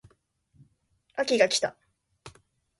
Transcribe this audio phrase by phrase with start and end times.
[1.15, 1.77] 秋が来た